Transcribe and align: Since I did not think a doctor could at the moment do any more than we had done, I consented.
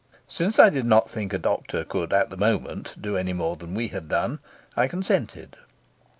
Since 0.27 0.57
I 0.57 0.71
did 0.71 0.87
not 0.87 1.11
think 1.11 1.31
a 1.31 1.37
doctor 1.37 1.83
could 1.83 2.11
at 2.11 2.31
the 2.31 2.35
moment 2.35 2.95
do 2.99 3.15
any 3.15 3.33
more 3.33 3.55
than 3.55 3.75
we 3.75 3.89
had 3.89 4.09
done, 4.09 4.39
I 4.75 4.87
consented. 4.87 5.57